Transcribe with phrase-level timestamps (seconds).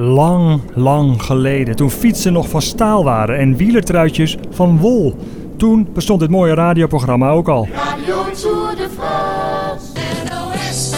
[0.00, 5.16] Lang, lang geleden, toen fietsen nog van staal waren en wielertruitjes van wol.
[5.56, 7.68] Toen bestond dit mooie radioprogramma ook al.
[7.74, 9.86] Radio Tour de France.
[10.30, 10.90] NOS.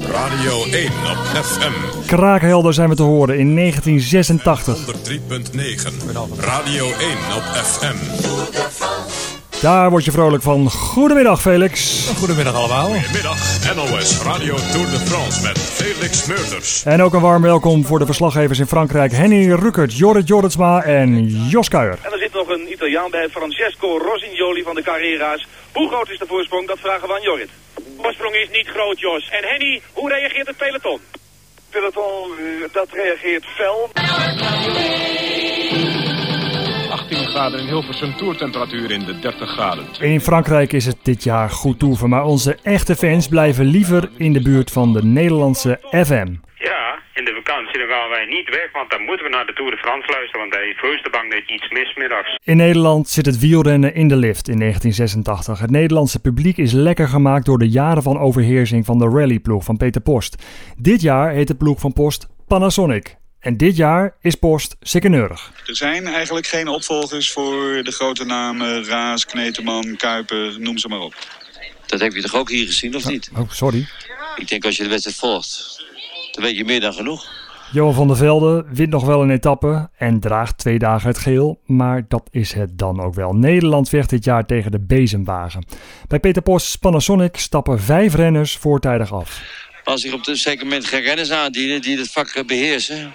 [0.00, 2.06] Radio 1 op FM.
[2.06, 4.76] Kraakhelder zijn we te horen in 1986.
[4.76, 6.40] 103.9.
[6.40, 6.92] Radio 1
[7.36, 8.91] op FM.
[9.62, 10.70] Daar word je vrolijk van.
[10.70, 12.06] Goedemiddag Felix.
[12.18, 12.86] Goedemiddag allemaal.
[12.86, 16.84] Goedemiddag, NOS Radio Tour de France met Felix Meurders.
[16.84, 19.12] En ook een warm welkom voor de verslaggevers in Frankrijk.
[19.12, 21.98] Henny Ruckert, Jorrit Jorritsma en Jos Kuijer.
[22.02, 25.46] En er zit nog een Italiaan bij, Francesco Rosignoli van de Carrera's.
[25.72, 26.66] Hoe groot is de voorsprong?
[26.66, 27.50] Dat vragen we aan Jorrit.
[27.74, 29.28] De voorsprong is niet groot, Jos.
[29.30, 31.00] En Henny, hoe reageert het peloton?
[31.70, 33.90] Peloton, eh, dat reageert fel.
[37.32, 39.84] 18 graden in Hilversum, toertemperatuur in de 30 graden.
[40.00, 44.32] In Frankrijk is het dit jaar goed toeven, maar onze echte fans blijven liever in
[44.32, 46.34] de buurt van de Nederlandse FM.
[46.54, 49.52] Ja, in de vakantie dan gaan wij niet weg, want dan moeten we naar de
[49.52, 52.38] Tour de France luisteren, want hij is voorste bang dat je iets mist middags.
[52.44, 55.58] In Nederland zit het wielrennen in de lift in 1986.
[55.60, 59.76] Het Nederlandse publiek is lekker gemaakt door de jaren van overheersing van de rallyploeg van
[59.76, 60.42] Peter Post.
[60.78, 63.20] Dit jaar heet de ploeg van Post Panasonic.
[63.42, 65.52] En dit jaar is Post sikkeneurig.
[65.66, 71.00] Er zijn eigenlijk geen opvolgers voor de grote namen Raas, Kneteman, Kuiper, noem ze maar
[71.00, 71.14] op.
[71.86, 73.30] Dat heb je toch ook hier gezien, of niet?
[73.36, 73.86] Oh, sorry.
[74.36, 75.84] Ik denk als je de wedstrijd volgt,
[76.32, 77.26] dan weet je meer dan genoeg.
[77.72, 81.60] Johan van der Velde wint nog wel een etappe en draagt twee dagen het geel,
[81.66, 83.32] maar dat is het dan ook wel.
[83.32, 85.64] Nederland vecht dit jaar tegen de bezemwagen.
[86.08, 89.42] Bij Peter Post Panasonic stappen vijf renners voortijdig af.
[89.84, 93.14] Als zich op een zeker moment geen renners aandienen die het vak eh, beheersen...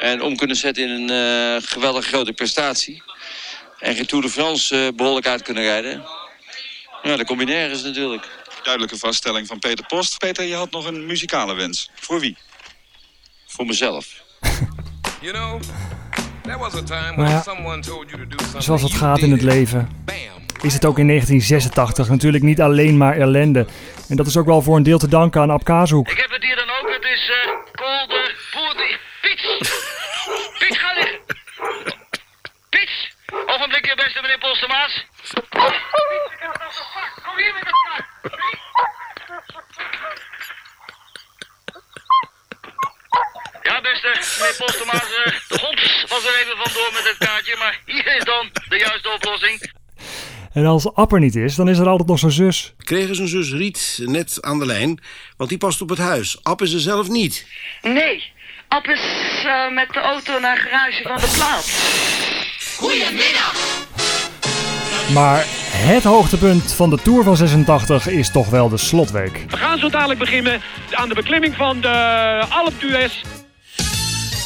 [0.00, 3.02] en om kunnen zetten in een eh, geweldig grote prestatie...
[3.78, 6.04] en geen Tour de France eh, behoorlijk uit kunnen rijden...
[7.02, 8.28] ja, dan kom je nergens natuurlijk.
[8.62, 10.18] Duidelijke vaststelling van Peter Post.
[10.18, 11.90] Peter, je had nog een muzikale wens.
[11.94, 12.36] Voor wie?
[13.46, 14.06] Voor mezelf.
[15.20, 15.60] You know,
[16.42, 18.62] there was a time Maar when ja, someone told you to do something.
[18.62, 20.04] Zoals het gaat in het leven,
[20.62, 23.66] is het ook in 1986 natuurlijk niet alleen maar ellende.
[24.08, 26.10] En dat is ook wel voor een deel te danken aan Ab Kaashoek.
[26.10, 26.94] Ik heb het hier dan ook.
[26.94, 28.98] Het is uh, kolder poeder.
[29.20, 29.58] Piets!
[29.58, 29.69] Piets,
[34.14, 35.06] Meneer Polstermaas.
[37.22, 38.08] Kom hier met elkaar!
[43.62, 47.80] Ja, beste meneer Polstermaas, eh, de hond was er even vandoor met het kaartje, maar
[47.86, 49.72] hier is dan de juiste oplossing.
[50.52, 52.74] En als Ab er niet is, dan is er altijd nog zijn zus.
[52.78, 55.00] kregen zijn zus Riet net aan de lijn,
[55.36, 56.38] want die past op het huis.
[56.42, 57.46] App is er zelf niet.
[57.82, 58.32] Nee,
[58.68, 59.00] Ab is
[59.44, 62.39] eh, met de auto naar garage van de plaats.
[65.14, 69.44] Maar het hoogtepunt van de Tour van 86 is toch wel de slotweek.
[69.48, 70.60] We gaan zo dadelijk beginnen
[70.90, 71.88] aan de beklimming van de
[72.48, 73.22] Alpe d'Huez.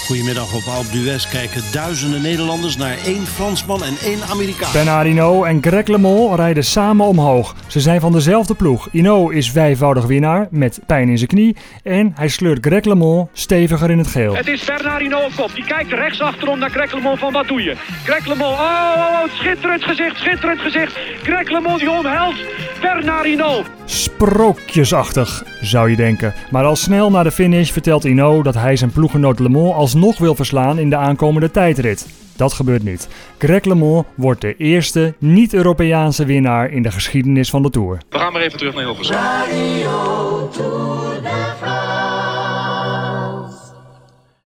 [0.05, 4.73] Goedemiddag op Alp d'Huez kijken duizenden Nederlanders naar één Fransman en één Amerikaan.
[4.73, 7.55] Bernard Hinault en Greg LeMond rijden samen omhoog.
[7.67, 8.89] Ze zijn van dezelfde ploeg.
[8.91, 11.57] Hinault is vijfvoudig winnaar met pijn in zijn knie.
[11.83, 14.37] En hij sleurt Greg LeMond steviger in het geel.
[14.37, 15.55] Het is Bernard Hinault op kop.
[15.55, 17.77] Die kijkt rechts achterom naar Greg LeMond van wat doe je?
[18.05, 20.99] Greg LeMond, oh, oh, oh, schitterend gezicht, schitterend gezicht.
[21.23, 22.39] Greg LeMond die omhelst
[22.81, 23.67] Bernard Hinault.
[23.85, 26.35] Sprookjesachtig, zou je denken.
[26.51, 30.35] Maar al snel na de finish vertelt Hinault dat hij zijn ploeggenoot LeMond alsnog wil
[30.35, 32.07] verslaan in de aankomende tijdrit.
[32.37, 33.09] Dat gebeurt niet.
[33.39, 37.99] Greg LeMond wordt de eerste niet-Europeaanse winnaar in de geschiedenis van de Tour.
[38.09, 39.17] We gaan maar even terug naar Hilversum.